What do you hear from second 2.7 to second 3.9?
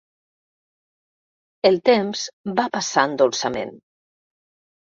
passant dolçament.